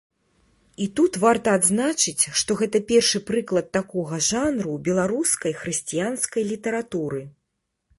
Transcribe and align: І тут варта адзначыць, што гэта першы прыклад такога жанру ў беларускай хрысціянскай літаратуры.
І 0.85 0.87
тут 0.99 1.19
варта 1.23 1.49
адзначыць, 1.57 2.23
што 2.41 2.57
гэта 2.63 2.83
першы 2.93 3.23
прыклад 3.29 3.71
такога 3.79 4.23
жанру 4.33 4.67
ў 4.75 4.85
беларускай 4.89 5.53
хрысціянскай 5.63 6.43
літаратуры. 6.55 7.21